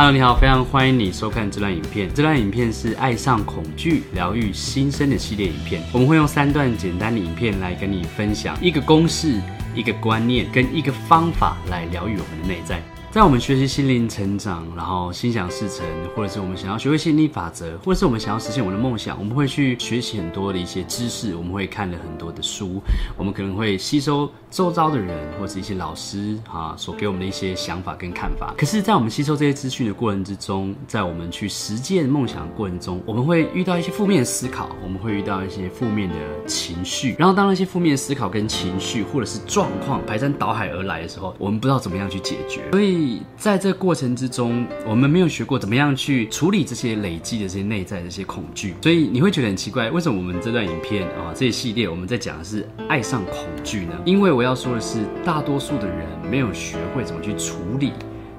[0.00, 2.08] Hello，你好，非常欢迎你收看这段影片。
[2.14, 5.82] 这段影片是爱上恐惧、疗愈新生的系列影片。
[5.92, 9.40] 我们会用三段简单的影片来跟你分享一个公式、
[9.74, 12.80] 一个观念跟一个方法来疗愈我们的内在。
[13.18, 22.80] 在我们学习心灵成长，然后心想事成，或者是我们想要学会吸引力法则，或者是我们想要实现我们的梦想，我们会去学习很多的一些知识，我们会看了很多的书，
[23.16, 28.54] 我们可能会吸收周遭的人或者一些老师啊所给我们的一些想法跟看法。
[28.56, 36.14] 可是，在我们吸收这些资讯的过程之中，在我们去实践梦想的过程中，我们会遇到一些负面的思考，我们会遇到一些负面的
[36.46, 43.07] 情绪，然后当那些负面思考跟情绪或者是状况排山倒海而来的时候，我们不知道怎么样去解决，所以。
[43.36, 53.94] 在这过程之中，我们没有学过怎么样去处理这些累积的这些内在的这些恐惧，所以你会觉得很奇怪，为什么我们这段影片啊，这一系列我们在讲的是爱上恐惧呢？
[54.04, 57.92] 因为我要说的是，大多数的人没有学会怎么去处理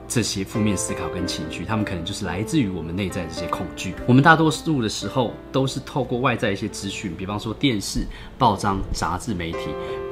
[0.07, 3.93] 这些负面思考跟情绪，他们可能就是来自于我们内在的这些恐惧。
[4.07, 8.05] 我们大多数的时候都是透过外在一些资讯，比方说电视、
[8.37, 9.59] 报章、杂志、媒体、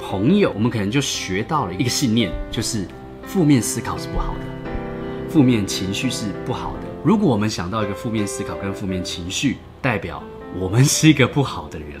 [0.00, 2.86] 朋友，我们可能就学到了一个信念，就是。
[3.28, 6.88] 负面思考是不好的，负面情绪是不好的。
[7.04, 10.22] 如果我们想到一个负面思考跟负面情绪，代表
[10.58, 12.00] 我们是一个不好的人。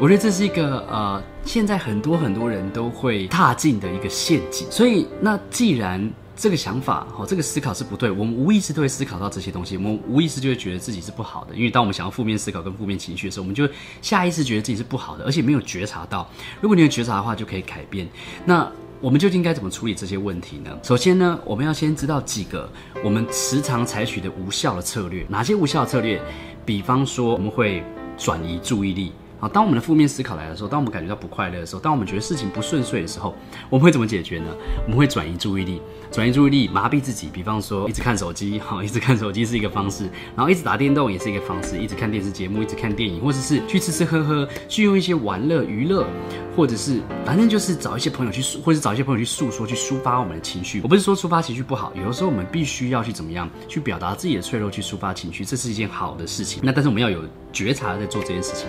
[0.00, 4.66] 我觉得这是一个呃，现在很多很多人都会踏进的一个陷阱。
[4.70, 11.54] 所以，那既然这个想法哦，这个思考是不对，我们无意识都会思考到这些东西，我们无意识就会觉得自己是不好的。
[11.54, 13.68] 因为当我们想要负面思考跟负面情绪的时候，我们就
[14.00, 16.26] 下意识觉得自己是不好的，而且没有觉察到。
[16.62, 18.08] 如果你有觉察的话，就可以改变。
[18.46, 18.66] 那。
[19.02, 20.70] 我们究竟该怎么处理这些问题呢？
[20.80, 22.70] 首先呢，我们要先知道几个
[23.02, 25.26] 我们时常采取的无效的策略。
[25.28, 26.22] 哪些无效策略？
[26.64, 27.82] 比方说，我们会
[28.16, 29.10] 转移注意力。
[29.42, 33.34] 好，当我们的负面思考来的时候，当我们感觉到不快乐的时候，当我们觉得事情不顺遂的时候，
[33.68, 34.46] 我们会怎么解决呢？
[34.84, 35.82] 我们会转移注意力，
[36.12, 37.28] 转移注意力，麻痹自己。
[37.32, 40.04] 比方说，一直看手机，好，一直看手机是一个方式，
[40.36, 46.06] 然后一直打电动也是一个方式，一直看电视节目，一直看电影，或者是去吃吃喝喝，去用一些玩乐娱乐，
[46.54, 50.80] 或者是反正就是找一些朋友去，或者是找一些朋友去诉说，去抒发我们的情绪。
[50.84, 56.60] 我不是说抒发情绪不好，有的时候我们必须要去怎么样去表达自己的脆弱，去抒发情绪，这是一件好的事情。
[56.62, 58.68] 那但是我们要有觉察在做这件事情。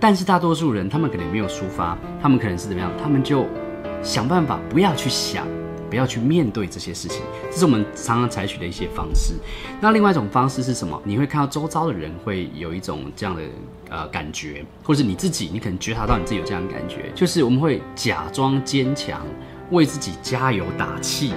[0.00, 2.90] 但是大多数人，他们可能没有抒发，他们可能是怎么样？
[3.02, 3.46] 他们就
[4.02, 5.46] 想办法不要去想，
[5.90, 7.20] 不要去面对这些事情。
[7.50, 9.34] 这是我们常常采取的一些方式。
[9.78, 10.98] 那另外一种方式是什么？
[11.04, 13.42] 你会看到周遭的人会有一种这样的
[13.90, 19.20] 呃感觉，或者是你自己，你可能觉察到你自己有这样的感觉，就是我们会假装坚强，
[19.70, 21.34] 为自己加油打气。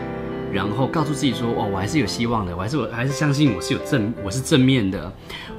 [0.54, 5.12] 然后告诉自己说：“哦，我还是有希望的，我还是我还是相信我是有正我是正面的，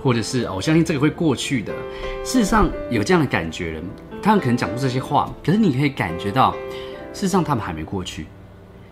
[0.03, 1.73] 或者是哦，我相信这个会过去的。
[2.25, 3.85] 事实上有这样的感觉人，
[4.23, 6.53] 他们可能讲出这些话，可是你可以感觉到，
[7.13, 8.27] 事实上他们还没过去，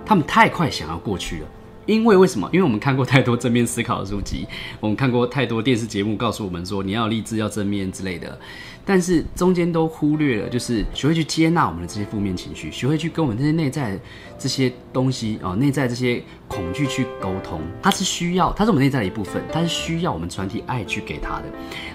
[0.04, 1.46] 他们太快想要过去了。
[1.86, 2.48] 因为为什么？
[2.52, 4.46] 因为我们看过太多正面思考的书籍，
[4.80, 8.38] 我们看过太多电视节目，告诉我们说你要励志、要正面之类的。”
[8.84, 13.96] 但是中间都忽略了，就是学会去接纳我们的这些负面情绪，学会去跟我们这些内在
[14.36, 17.60] 这些东西啊，内在这些恐惧去沟通。
[17.80, 21.44] 它是需要，它是我们内在的一部分，它是需要我们传递爱去给他的。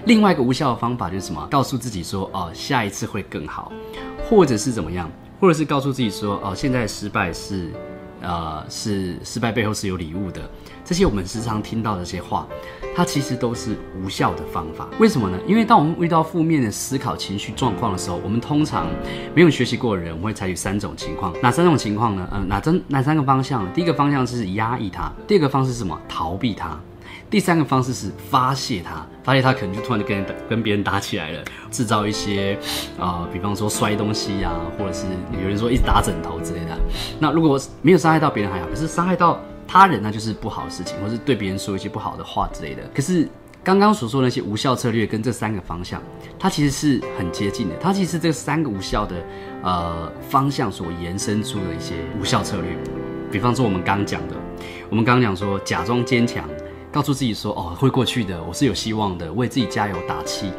[0.06, 1.46] 另外一个无效的方法就是什么？
[1.50, 3.70] 告诉自己说，哦，下一次会更好，
[4.24, 5.10] 或者是怎么样？
[5.38, 7.70] 或者是告诉自己说，哦，现在的失败是。
[8.20, 10.40] 呃，是失败背后是有礼物的。
[10.84, 12.48] 这些我们时常听到的这些话，
[12.96, 14.88] 它其实都是无效的方法。
[14.98, 15.38] 为什么呢？
[15.46, 18.86] 因为当我们遇到负面的思考、情绪状况的时候，我们通常
[19.34, 21.34] 没有学习过的人，我们会采取三种情况。
[21.42, 22.26] 哪三种情况呢？
[22.32, 23.70] 嗯、呃，哪三哪三个方向？
[23.74, 26.00] 第一个方向是压抑它，第二个方式是什么？
[26.08, 26.80] 逃避它。
[27.30, 32.58] 第三个方式是发泄他，发泄他可能就突然就跟跟别人打起来了，制造一些
[32.98, 35.04] 啊、呃，比方说摔东西呀、或者是
[35.42, 36.78] 有人说一直打枕头之类的。
[37.18, 42.82] 那如果没有伤害到别人还好，可是伤害到他人那就是不好的事情，或是对别人说一些不好的话之类的。
[42.94, 43.28] 可是
[43.62, 46.02] 刚刚所说那些无效策略跟这三个方向，
[46.38, 49.16] 它其实是很接近的，它其实是这三个无效的
[49.62, 52.74] 呃方向所延伸出的一些无效策略。
[53.30, 54.34] 比方说我们刚刚讲的，
[54.88, 56.48] 我们刚刚讲说假装坚强。
[56.90, 60.50] 告诉自己说：“哦，会过去的，我是有希望的，为自己加油打气。”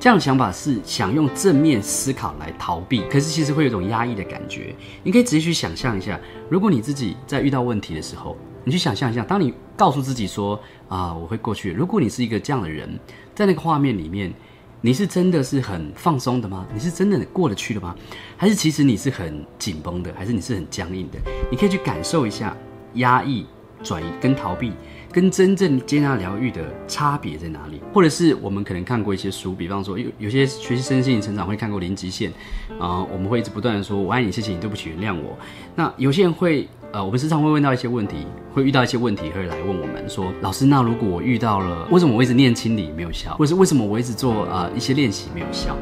[0.00, 4.74] 这样的想法是想用正面思考来逃避，可是其实会有一种压抑的感觉。
[5.02, 6.18] 你可以仔细去想象一下，
[6.50, 11.72] 如果你自己在遇到问题的时候，你去想象一下，当你告诉自己说啊，我会过去。
[11.72, 12.98] 如果你是一个这样的人，
[13.34, 14.32] 在那个画面里面，
[14.80, 16.66] 你是真的是很放松的吗？
[16.74, 17.94] 你是真的过得去的吗？
[18.36, 20.12] 还是其实你是很紧绷的？
[20.16, 21.18] 还是你是很僵硬的？
[21.50, 22.56] 你可以去感受一下
[22.94, 23.46] 压抑、
[23.82, 24.72] 转移跟逃避。
[25.16, 27.80] 跟真正接纳疗愈的差别在哪里？
[27.90, 32.30] 或者是我们可能看过一些书，比方说有有些学习身心灵成长会看过零极限，
[32.78, 35.34] 啊、我们会一直不断的说“我爱你，谢谢你，对不起，原谅我”。
[35.74, 43.34] 那有些人会，呃，我们时常会问到一些问题，会遇到一些问题，会来问我们说：“老师，那如果我遇到了，为什么我一直念清理没有效？
[43.36, 45.74] 或者是为什么我一直做啊、呃、一些练习没有效？”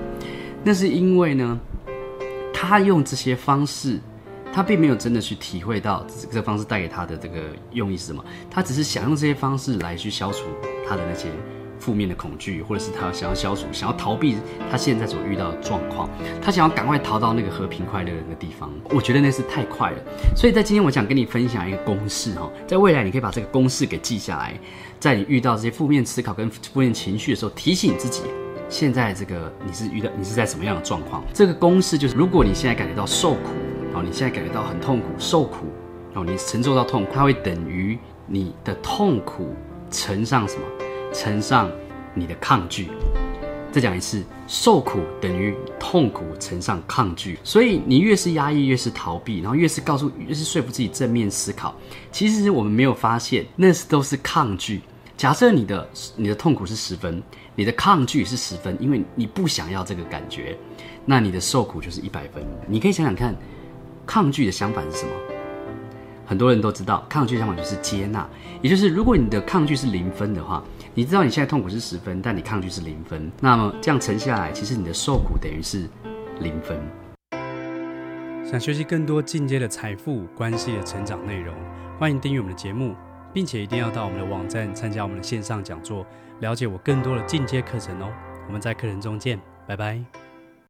[0.62, 1.58] 那是因为呢，
[2.52, 3.98] 他用这些方式。
[4.54, 7.40] 他并没有真的去体会到这个方式带给他的这个
[7.72, 10.44] 用意是什么，他只是想用这些方式来去消除
[10.88, 11.26] 他的那些
[11.80, 14.36] 负面的恐惧，或者是他想要消除、想要逃避
[14.70, 16.08] 他现在所遇到的状况，
[16.40, 18.70] 他想要赶快逃到那个和平快乐的那个地方。
[18.90, 19.98] 我觉得那是太快了，
[20.36, 24.56] 所以在今天我想跟你分享一个公式哈，在未来你可以把这个公式给记下来，
[25.00, 28.22] 在你遇到这些负面思考跟负面情绪的时候，提醒自己，
[28.68, 31.24] 现在这个你是遇到你是在什么样的状况？
[31.34, 33.50] 这个公式就是，如果你现在感觉到受苦。
[33.94, 35.66] 哦，你现在感觉到很痛苦、受苦，
[36.14, 37.96] 哦，你承受到痛苦，它会等于
[38.26, 39.54] 你的痛苦
[39.90, 40.62] 乘上什么？
[41.12, 41.70] 乘上
[42.12, 42.88] 你的抗拒。
[43.70, 47.38] 再讲一次，受苦等于痛苦乘上抗拒。
[47.44, 51.74] 所以你越是压抑，越是逃避，然后越是告诉，越是说服自己正面思考。
[52.10, 54.80] 其实我们没有发现，那是都是抗拒。
[55.16, 57.22] 假设你的你的痛苦是十分，
[57.54, 60.56] 你的抗拒是十分，因为你不想要这个感觉，
[61.04, 62.44] 那你的受苦就是一百分。
[62.66, 63.36] 你可以想想看。
[64.06, 65.12] 抗拒的相反是什么？
[66.26, 68.26] 很多人都知道，抗拒的相反就是接纳。
[68.62, 70.62] 也就是，如果你的抗拒是零分的话，
[70.94, 75.88] 你知道你现在痛苦是十分，但你抗拒是零分，那么这样乘下来，其实你的受苦等于是
[76.40, 76.78] 零分。
[78.44, 81.54] 想学习更多进阶的财富关系的成长内容，
[81.98, 82.94] 欢迎订阅我们的节目，
[83.32, 86.06] 并且一定要到我们的网站参加我们的线上讲座，
[86.40, 88.08] 了解我更多的进阶课程哦。
[88.46, 90.23] 我们在课程中见，拜拜。